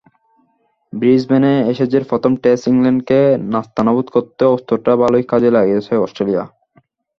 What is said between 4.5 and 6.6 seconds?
অস্ত্রটা ভালোই কাজে লাগিয়েছে অস্ট্রেলিয়া।